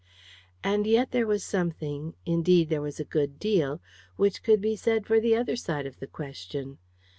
And 0.63 0.87
yet 0.87 1.11
there 1.11 1.27
was 1.27 1.43
something; 1.43 2.15
indeed, 2.25 2.69
there 2.69 2.81
was 2.81 2.99
a 2.99 3.05
good 3.05 3.37
deal, 3.37 3.81
which 4.15 4.41
could 4.41 4.59
be 4.59 4.75
said 4.75 5.05
for 5.05 5.19
the 5.19 5.35
other 5.35 5.55
side 5.55 5.85
of 5.85 5.99
the 5.99 6.07
question. 6.07 6.79